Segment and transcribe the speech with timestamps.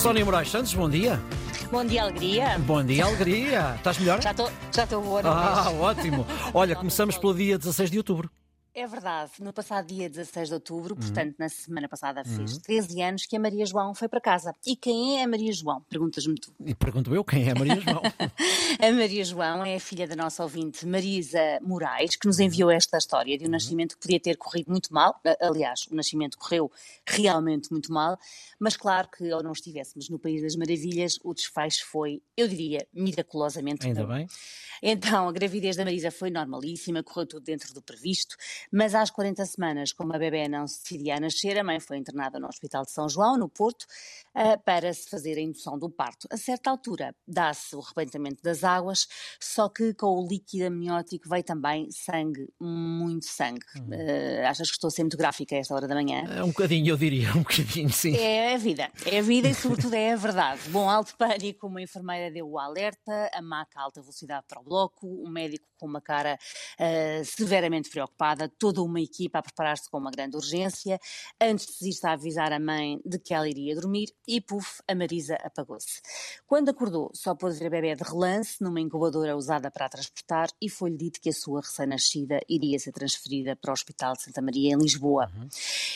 [0.00, 1.20] Sónia Moraes Santos, bom dia.
[1.70, 2.58] Bom dia, alegria.
[2.60, 3.74] Bom dia, alegria.
[3.76, 4.22] Estás melhor?
[4.22, 5.20] Já estou já estou boa.
[5.22, 5.74] Ah, é?
[5.78, 6.26] ótimo.
[6.54, 8.30] Olha, começamos pelo dia 16 de outubro.
[8.80, 11.00] É verdade, no passado dia 16 de outubro, Uhum.
[11.02, 14.54] portanto, na semana passada, fez 13 anos que a Maria João foi para casa.
[14.66, 15.82] E quem é a Maria João?
[15.82, 16.50] Perguntas-me tu.
[16.64, 18.00] E pergunto eu quem é Maria João.
[18.80, 22.96] A Maria João é a filha da nossa ouvinte Marisa Moraes, que nos enviou esta
[22.96, 25.20] história de um nascimento que podia ter corrido muito mal.
[25.26, 26.72] A- Aliás, o nascimento correu
[27.06, 28.18] realmente muito mal,
[28.58, 32.86] mas claro que ao não estivéssemos no País das Maravilhas, o desfecho foi, eu diria,
[32.94, 34.14] miraculosamente Ainda bom.
[34.14, 34.26] bem.
[34.82, 38.34] Então, a gravidez da Marisa foi normalíssima, correu tudo dentro do previsto,
[38.72, 41.96] mas às 40 semanas, como a bebê não se decidia a nascer, a mãe foi
[41.98, 43.86] internada no Hospital de São João, no Porto,
[44.34, 46.28] ah, para se fazer a indução do parto.
[46.30, 49.06] A certa altura, dá-se o rebentamento das águas,
[49.40, 53.64] só que com o líquido amniótico veio também sangue, muito sangue.
[53.74, 56.24] Ah, achas que estou a ser muito gráfica a esta hora da manhã?
[56.28, 58.16] É Um bocadinho, eu diria, um bocadinho, sim.
[58.16, 60.60] É a vida, é a vida e sobretudo é a verdade.
[60.68, 64.64] Bom, alto pânico, uma enfermeira deu o alerta, a maca a alta velocidade para o
[64.64, 66.38] bloco, um médico com uma cara
[66.78, 70.98] ah, severamente preocupada, toda uma equipa a preparar-se com uma grande urgência.
[71.40, 75.36] Antes disto, a avisar a mãe de que ela iria dormir e, puf, a Marisa
[75.36, 76.00] apagou-se.
[76.46, 80.48] Quando acordou, só pôde ver a bebê de relance numa incubadora usada para a transportar
[80.60, 84.42] e foi-lhe dito que a sua recém-nascida iria ser transferida para o Hospital de Santa
[84.42, 85.30] Maria, em Lisboa.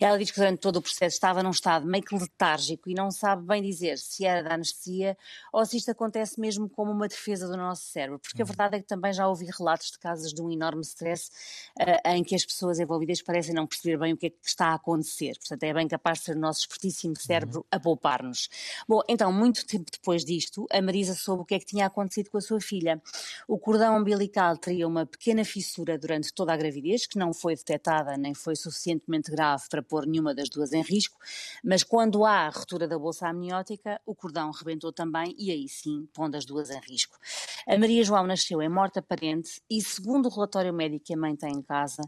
[0.00, 3.10] Ela diz que durante todo o processo estava num estado meio que letárgico e não
[3.10, 5.16] sabe bem dizer se era da anestesia
[5.52, 8.80] ou se isto acontece mesmo como uma defesa do nosso cérebro, porque a verdade é
[8.80, 11.30] que também já ouvi relatos de casos de um enorme stress
[11.78, 14.68] ah, em que as pessoas envolvidas parecem não perceber bem o que é que está
[14.68, 15.36] a acontecer.
[15.38, 18.48] Portanto, é bem capaz de ser o nosso espertíssimo cérebro a poupar-nos.
[18.88, 22.30] Bom, então, muito tempo depois disto, a Marisa soube o que é que tinha acontecido
[22.30, 23.02] com a sua filha.
[23.46, 28.16] O cordão umbilical teria uma pequena fissura durante toda a gravidez, que não foi detectada
[28.16, 31.18] nem foi suficientemente grave para pôr nenhuma das duas em risco,
[31.62, 36.08] mas quando há a ruptura da bolsa amniótica, o cordão rebentou também e aí sim
[36.12, 37.18] pondo as duas em risco.
[37.66, 41.34] A Maria João nasceu em morte aparente e, segundo o relatório médico que a mãe
[41.34, 42.02] tem em casa,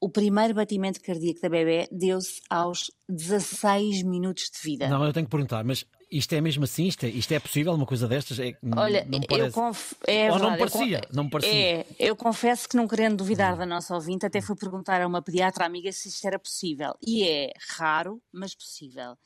[0.00, 4.88] o primeiro batimento cardíaco da bebê deu-se aos 16 minutos de vida.
[4.88, 6.86] Não, eu tenho que perguntar, mas isto é mesmo assim?
[6.86, 8.38] Isto é, isto é possível, uma coisa destas?
[8.38, 9.92] É, Olha, não eu conf...
[10.06, 11.52] é Ou não me verdade, eu parecia, não parecia.
[11.52, 11.94] Hum.
[11.98, 15.20] É, eu confesso que não querendo duvidar da nossa ouvinte, até fui perguntar a uma
[15.20, 16.94] pediatra amiga se isto era possível.
[17.04, 19.16] E é raro, mas possível.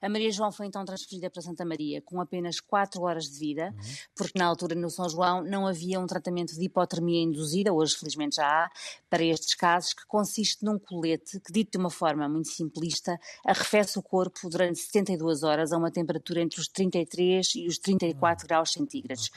[0.00, 3.74] A Maria João foi então transferida para Santa Maria com apenas 4 horas de vida,
[3.76, 3.94] Uhum.
[4.16, 8.36] porque na altura no São João não havia um tratamento de hipotermia induzida, hoje felizmente
[8.36, 8.70] já há,
[9.10, 13.98] para estes casos, que consiste num colete que, dito de uma forma muito simplista, arrefece
[13.98, 18.72] o corpo durante 72 horas a uma temperatura entre os 33 e os 34 graus
[18.72, 19.30] centígrados.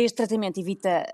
[0.00, 1.04] Este tratamento evita,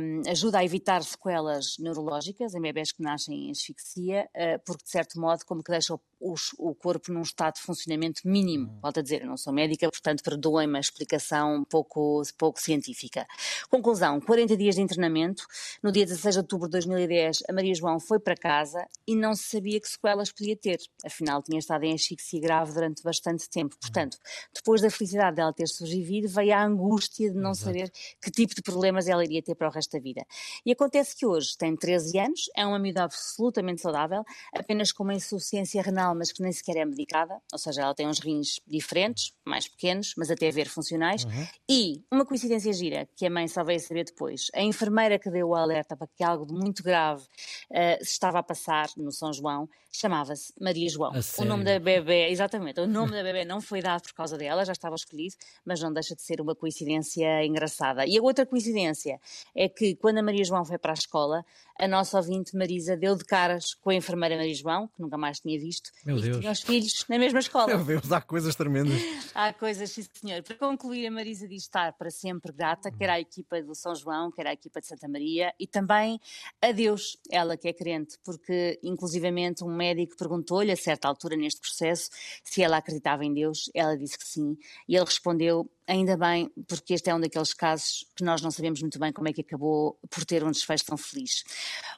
[0.00, 4.90] hum, ajuda a evitar sequelas neurológicas em bebés que nascem em asfixia, eh, porque de
[4.90, 8.78] certo modo como que deixa o, os- o corpo num estado de funcionamento mínimo.
[8.80, 13.26] Volto a dizer, eu não sou médica, portanto perdoem-me a explicação pouco, pouco científica.
[13.68, 15.42] Conclusão, 40 dias de internamento.
[15.82, 19.34] No dia 16 de outubro de 2010, a Maria João foi para casa e não
[19.34, 20.78] se sabia que sequelas podia ter.
[21.04, 23.76] Afinal, tinha estado em asfixia grave durante bastante tempo.
[23.80, 24.16] Portanto,
[24.54, 27.90] depois da felicidade dela ter sobrevivido, veio a angústia de não saber
[28.22, 30.24] que tipo de problemas ela iria ter para o resto da vida.
[30.64, 35.14] E acontece que hoje tem 13 anos, é uma miúda absolutamente saudável, apenas com uma
[35.14, 39.32] insuficiência renal, mas que nem sequer é medicada, ou seja, ela tem uns rins diferentes,
[39.44, 41.24] mais pequenos, mas até a ver funcionais.
[41.68, 45.48] E uma coincidência gira, que a mãe só veio saber depois, a enfermeira que deu
[45.48, 47.26] o alerta para que algo de muito grave
[47.70, 51.12] eh, se estava a passar no São João, chamava-se Maria João.
[51.14, 54.36] A O nome da bebê, exatamente, o nome da bebê não foi dado por causa
[54.36, 55.34] dela, já estava escolhido,
[55.64, 58.06] mas não deixa de ser uma coincidência engraçada.
[58.06, 59.20] E a outra coincidência
[59.54, 61.44] é que quando a Maria João foi para a escola,
[61.78, 65.38] a nossa ouvinte Marisa deu de caras com a enfermeira Maria João, que nunca mais
[65.38, 66.38] tinha visto, Meu e Deus.
[66.38, 67.68] tinha os filhos na mesma escola.
[67.68, 69.00] Meu Deus, há coisas tremendas.
[69.34, 70.42] Há coisas, sim senhor.
[70.42, 74.30] Para concluir, a Marisa diz estar para sempre grata, quer à equipa do São João,
[74.32, 76.20] quer à equipa de Santa Maria e também
[76.60, 81.60] a Deus, ela que é crente, porque inclusivamente um médico perguntou-lhe a certa altura neste
[81.60, 82.10] processo
[82.42, 84.56] se ela acreditava em Deus, ela disse que sim,
[84.88, 88.82] e ele respondeu ainda bem, porque este é um daqueles casos que nós não sabemos
[88.82, 91.42] muito bem como é que acabou por ter um desfecho tão feliz.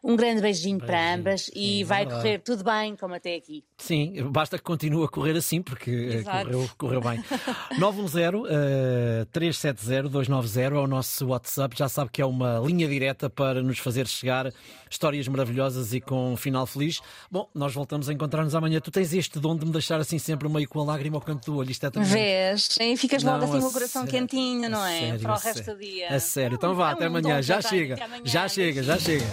[0.02, 3.64] Um grande beijinho, para Beijinho, ambas sim, e vai correr tudo bem, como até aqui.
[3.76, 6.46] Sim, basta que continue a correr assim, porque eh, Exato.
[6.46, 7.22] correu, correu bem.
[7.80, 11.76] 910-370-290 é o nosso WhatsApp.
[11.76, 14.52] Já sabe que é uma linha direta para nos fazer chegar
[14.88, 17.00] histórias maravilhosas e com um final feliz.
[17.30, 18.80] Bom, nós voltamos a encontrar-nos amanhã.
[18.80, 21.50] Tu tens este dom de me deixar assim sempre meio com a lágrima ao canto
[21.50, 21.70] do olho.
[21.70, 22.08] Isto é também.
[22.08, 22.76] Vês?
[22.80, 24.98] E ficas logo assim coração sério, quentinho, não é?
[25.00, 26.08] sério, Para o resto do dia.
[26.14, 26.54] A sério.
[26.54, 27.42] Então É vá, até amanhã.
[27.42, 27.96] Já chega.
[28.24, 29.26] Já chega, já chega.